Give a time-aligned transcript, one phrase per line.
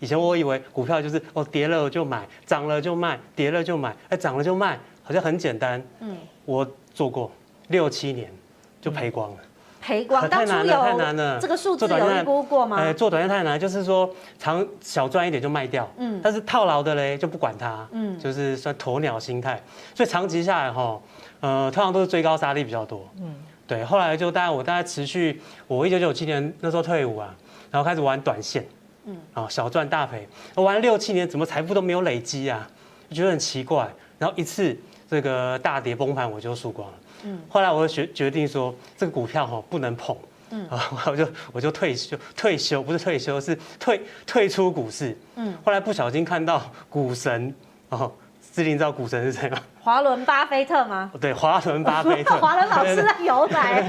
[0.00, 5.82] 以前我以为股票就是哦跌了就买，涨了就卖，跌了就买，哎涨了就卖，好像很简单。
[6.00, 7.30] 嗯，我做过
[7.68, 8.32] 六七年
[8.80, 9.36] 就赔光了。
[9.80, 10.28] 赔光？
[10.28, 11.38] 太难了，太难了。
[11.40, 12.76] 这个数字有预估过吗？
[12.78, 14.08] 哎，做短线太难，就是说
[14.38, 15.88] 长小赚一点就卖掉。
[15.96, 17.86] 嗯，但是套牢的嘞就不管它。
[17.92, 19.62] 嗯，就是算鸵鸟心态。
[19.94, 21.00] 所以长期下来哈，
[21.40, 23.08] 呃，通常都是追高杀低比较多。
[23.20, 23.34] 嗯，
[23.66, 23.84] 对。
[23.84, 27.34] 后来就大概我大概持续，我一九九七年那时候退伍啊，
[27.70, 28.66] 然后开始玩短线。
[29.08, 32.68] 嗯，啊，小赚大赔，我玩了六七年，怎么财富都没有累积啊？
[33.08, 33.88] 我觉得很奇怪。
[34.18, 34.76] 然后一次
[35.08, 36.94] 这个大跌崩盘，我就输光了。
[37.24, 40.14] 嗯，后来我就决决定说，这个股票哈不能碰，
[40.50, 47.54] 嗯啊，我就我就退休退休，不是退休是退退出股市，嗯，后来不小心看到股神
[47.88, 48.12] 哦，
[48.58, 49.56] 姿麟知道股神是谁吗？
[49.80, 51.08] 华伦巴菲特吗？
[51.20, 53.80] 对，华伦巴菲特， 华伦老师在游来，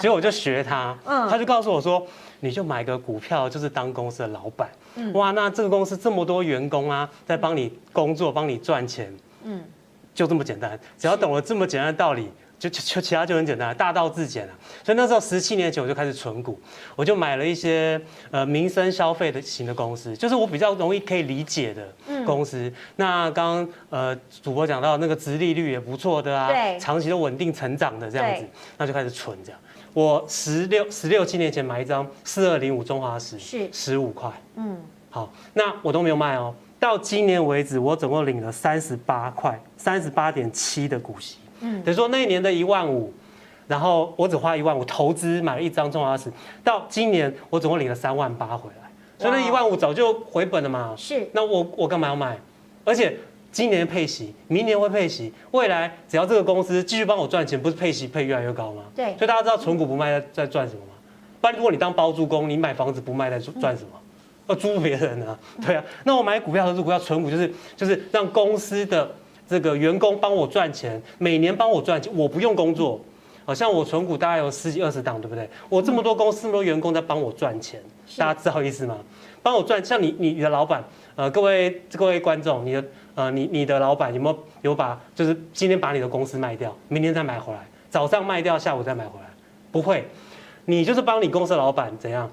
[0.00, 2.02] 结果我就学他，嗯，他就告诉我说，
[2.40, 9.62] 你就买个股票，就是当公司的老板，嗯，哇，那这个公司这么多员工啊，在帮你工作，帮你赚钱，嗯，
[10.14, 12.32] 就这么简单，只要懂了这么简单的道理。
[12.70, 14.52] 就就其他就很简单，大道至简了。
[14.82, 16.58] 所以那时候十七年前我就开始存股，
[16.96, 21.86] 我就买了一些呃民生消费的型的公司，就是我比较容易可以理解的
[22.24, 22.58] 公司。
[22.58, 28.46] 嗯、那刚刚呃主播讲到那个殖利率也不错的啊，对，长期的稳定成长的这样子，
[28.78, 29.60] 那就开始存这样。
[29.92, 34.76] 我十六十六七年前买一张四二零五中华石，是十五块，嗯，
[35.10, 36.54] 好，那我都没有卖哦。
[36.80, 41.38] 到今年为止，我总共领了三十八块，三十八点七的股息。
[41.60, 43.12] 嗯，等于说那一年的一万五，
[43.66, 46.30] 然后我只花一万五投资买了一张中华石，
[46.62, 50.94] 到今年我总共领了三万八回来，所以那一万五早就回本了嘛。
[50.96, 52.38] 是，那我我干嘛要买？
[52.84, 53.16] 而且
[53.50, 58.82] 今年配息，明年会配息，未来只要这个公司继续帮我赚钱，不是配息配越来越高吗？
[58.94, 59.16] 对。
[59.16, 60.92] 所以大家知道存股不卖在在赚什么吗？
[61.40, 63.90] 不然如果你当包租公，你买房子不卖在赚什么？
[64.48, 65.38] 要租别人啊？
[65.64, 65.82] 对啊。
[66.04, 69.10] 那我买股票投资股票存股就是就是让公司的。
[69.54, 73.00] 这个员工帮我赚钱，每年帮我赚钱，我不用工作，
[73.44, 75.48] 好像我存股大概有十几二十档，对不对？
[75.68, 77.80] 我这么多公司，这么多员工在帮我赚钱，
[78.16, 78.98] 大家知道意思吗？
[79.44, 80.82] 帮我赚，像你你你的老板，
[81.14, 89.26] 呃，各位各位观众，你的呃你你的老板有没有有把就是今天把你的公司卖掉，明天再买回来，早上卖掉，下午再买回来？
[89.70, 90.04] 不会，
[90.64, 92.28] 你就是帮你公司的老板怎样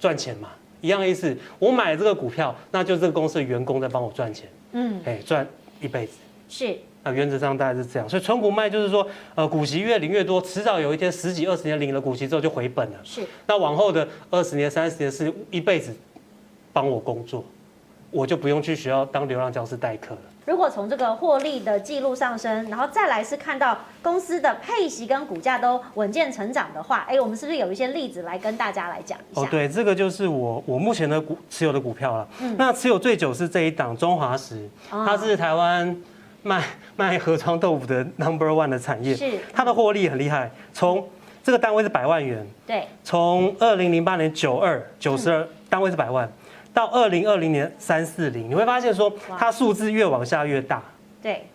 [0.00, 0.48] 赚钱嘛？
[0.80, 5.46] 一样的意思，我买这个股票，那就是这个公司的员工在帮我赚钱，嗯，哎，赚
[5.82, 6.18] 一辈子。
[6.52, 12.98] 是，那原则上大概是这样，所以存股卖就是说，呃，股息越领越多，迟早有一天十几二十年领了股息之后就回本了。
[13.02, 15.96] 是，那往后的二十年、三十年是一辈子
[16.70, 17.42] 帮我工作，
[18.10, 20.20] 我就不用去学校当流浪教师代课了。
[20.44, 29.40] 如果从这个获利的记录上升，然后再来是看到公司的配息跟股价都稳健成长的话，哎，我们是不是有一些例子来跟大家来讲一下？
[29.40, 32.28] 哦，对，这个就是我我目前的股持有的股票了。
[32.40, 35.96] 嗯，那持有最久是这一档中华石，它是台湾。
[36.42, 36.62] 卖
[36.96, 39.38] 卖盒装豆腐的 number one 的产业，是。
[39.52, 40.50] 它的获利很厉害。
[40.72, 41.08] 从
[41.42, 46.30] 这个单位是百万元，对，从二零零八年九二九十二单位是百万，
[46.72, 50.82] 到二零二零年三四零，你会发现说它数字越往下越大。
[51.20, 51.46] 对，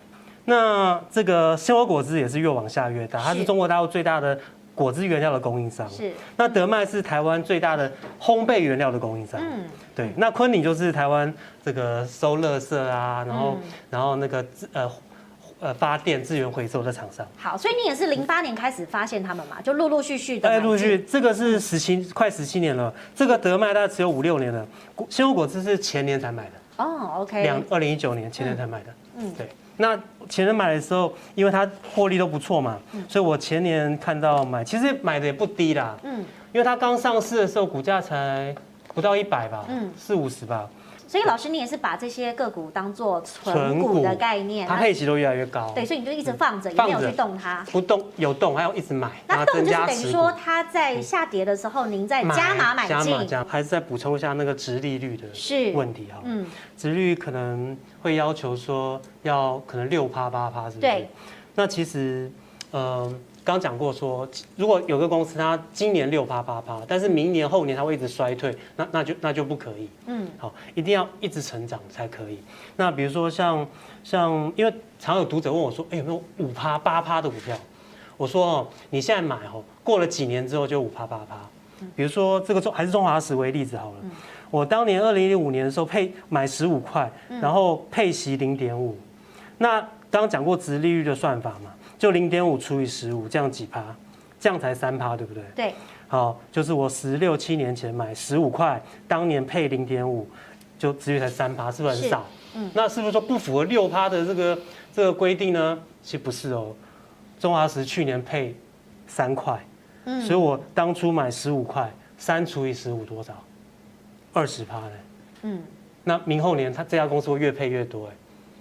[0.44, 3.44] 那这个鲜活果汁也是越往下越大，它是。
[3.44, 4.38] 中国大陆最大的
[4.78, 5.90] 果汁原料的供应商。
[5.90, 7.90] 是，那德麦是台湾最大的
[8.20, 9.40] 烘焙原料的供应商。
[9.42, 9.64] 嗯。
[9.96, 11.34] 对，那昆鼎就是台湾
[11.64, 14.88] 这个收垃圾啊，然后、嗯、然后那个呃
[15.58, 17.26] 呃发电资源回收的厂商。
[17.36, 20.48] 好，所以你也是零八年开始发现他们嘛，就陆陆续续的。
[20.48, 24.64] 哎，陆续，这个是十七快十七年了，这个德麦大概只有五六年了，
[25.10, 26.84] 鲜活果汁是前年才买的。
[26.84, 27.42] 哦，OK。
[27.42, 28.94] 两二零一九年前年才买的。
[29.16, 29.48] 嗯，对。
[29.78, 32.78] 那前年买的时候，因为它获利都不错嘛，
[33.08, 35.96] 所以我前年看到买，其实买的也不低啦。
[36.02, 36.18] 嗯，
[36.52, 38.54] 因为它刚上市的时候股价才。
[38.94, 40.68] 不到一百吧，嗯，四五十吧。
[41.08, 45.72] 所以老师，你也是把这些个股当做存股的概念，它配息都越来越高。
[45.74, 47.64] 对，所以你就一直放着，也没有去动它。
[47.72, 49.10] 不动有动，还要一直买。
[49.26, 52.90] 那动就是等于说，它在下跌的时候，您再加码买进。
[52.90, 55.24] 加码加，还是再补充一下那个殖利率的
[55.72, 56.20] 问题哈。
[56.24, 56.46] 嗯，
[56.76, 60.80] 殖利率可能会要求说要可能六趴八趴，是不是？
[60.80, 61.08] 对。
[61.54, 62.30] 那其实，
[62.72, 63.20] 嗯。
[63.44, 69.88] 刚讲过说，如果有个公司它今年六趴八趴，但是明年后年它会一直衰退，那那就那就不可以。
[70.04, 72.38] 嗯，好，一定要一直成长才可以。
[72.76, 73.66] 那比如说像
[74.04, 77.56] 像，因为常有读者问我说，哎，有没有五趴八趴的股票？
[78.18, 81.36] 我说哦，你现在买哦，过了几年之后就五趴八趴。
[81.96, 83.96] 比如说这个中还是中华石为例子好了，
[84.50, 87.10] 我当年二零一五年的时候配买十五块，
[87.40, 88.94] 然后配息零点五。
[89.56, 91.72] 那刚刚讲过殖利率的算法嘛。
[91.98, 93.84] 就零点五除以十五，这样几趴？
[94.38, 95.42] 这样才三趴，对不对？
[95.56, 95.74] 对。
[96.06, 100.26] 好，就是我十六七年前买十五块，当年配零点五，
[100.78, 102.24] 就殖利率才三趴，是不是很少？
[102.54, 104.58] 嗯，那是不是说不符合六趴的这个
[104.94, 105.78] 这个规定呢？
[106.02, 106.72] 其实不是哦，
[107.40, 108.54] 中华石去年配
[109.08, 109.60] 三块，
[110.04, 113.34] 嗯，所以我当初买十五块，三除以十五多少？
[114.32, 114.90] 二十趴呢？
[115.42, 115.62] 嗯，
[116.04, 118.12] 那明后年他这家公司会越配越多哎，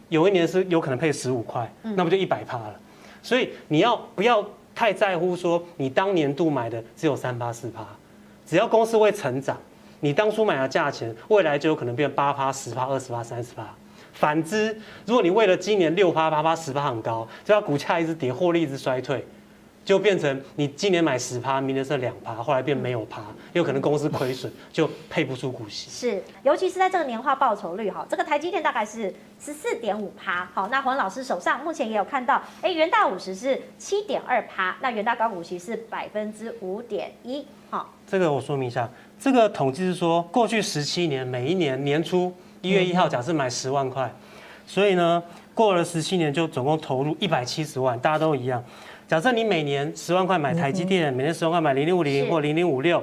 [0.09, 2.75] 有一年是有可能配十五块，那不就一百趴了？
[3.21, 7.85] 所以你要不要太在乎说你当年度买的只有三趴四趴？
[8.45, 9.57] 只要公司会成长，
[9.99, 13.67] 你当初买的价钱，未来就有可能变八趴、十趴、二十趴、三十趴。
[14.13, 14.75] 反之，
[15.05, 19.23] 如果你为了今年六趴、八趴、十趴很高，只要股价一直跌，获利一直衰退，
[19.87, 23.21] 就变成你今年买十趴，明年是两趴，后来变没有趴，
[23.53, 25.89] 有可能公司亏损，就配不出股息。
[25.89, 29.03] 是，尤其是在这个年化报酬率哈，这个台积电大概是
[29.39, 30.45] 十四点五趴。
[30.53, 37.47] 好，那黄老师手上目前也有看到，哎，元大五十是七点二趴，那元大高股息是百分之五点一。
[37.69, 44.13] 好，这个我说明一下，这个统计是说，过去十七年每一年年初一月一号，假设买十万块，
[44.65, 45.23] 所以呢，
[45.53, 48.61] 过了十七年就总共投入一百七十万，大家都一样。
[49.07, 53.01] 假设你每年十万块买台积电，每年十万块买零零五零或零零五六，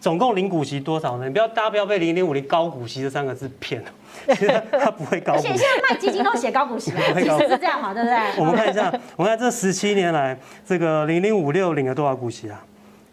[0.00, 1.26] 总共领股息多少呢？
[1.26, 3.88] 你不要大家不要被零零五零高股息这三个字骗了，
[4.34, 5.48] 其实它不会高股息。
[5.48, 8.16] 现在卖基金都写高股息， 其实是这样嘛，对不对？
[8.38, 12.64] 我们看一下，我们看这十七年来，这个零零五六领了多少股息啊？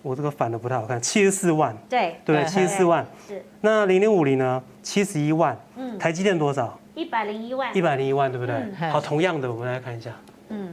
[0.02, 3.44] 我这个反的不太好看，七十四万，对对，七十四万是。
[3.60, 4.64] 那零零五零呢？
[4.82, 6.80] 七十一万，嗯，台积电多少？
[6.96, 8.56] 一百零一万，一百零一万，对不对？
[8.90, 10.12] 好，同样的，我们来看一下，
[10.48, 10.70] 嗯，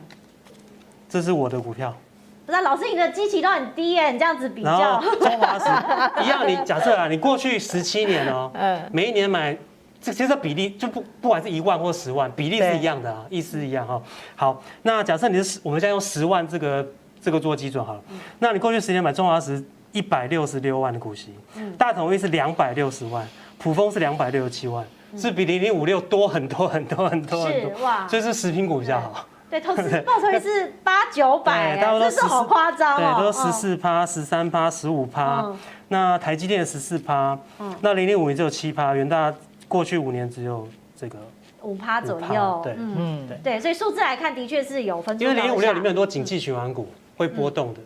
[1.17, 1.97] 这是我的股票。
[2.45, 5.01] 不是，老师，你的基期都很低耶，你这样子比较。
[5.19, 5.65] 中华石
[6.23, 9.57] 一样，你假设啊，你过去十七年哦，嗯，每一年买，
[10.01, 14.01] 这其实比例就不不管是一万或十万，比例是一样的啊，意思一样哈。
[14.35, 16.87] 好，那假设你是，我们现在用十万这个。
[17.19, 18.01] 这个做基准好了，
[18.39, 19.61] 那你过去十年买中华石
[19.91, 21.35] 一百六十六万的股息，
[21.77, 23.27] 大统一是两百六十万，
[23.59, 24.87] 普丰是两百六十七万，
[25.17, 29.27] 是比零零五六多很多很多很多很多，哇，所以是食品股比较好。
[29.51, 33.17] 对，投资报酬率是八九百，这是好夸张哦。
[33.19, 35.53] 对，都十四趴、十三趴、十五趴，
[35.89, 37.39] 那台积电十四趴，
[37.81, 39.33] 那零零五零只有七趴，元大
[39.69, 41.19] 过去五年只有这个
[41.63, 42.61] 五趴左右。
[42.63, 45.19] 对，嗯，对对，所以数字来看的确是有分。
[45.21, 46.89] 因为零零五六里面很多景气循环股。
[47.19, 47.81] 会波动的。